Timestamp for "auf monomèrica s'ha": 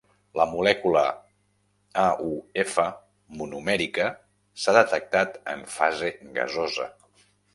2.03-4.75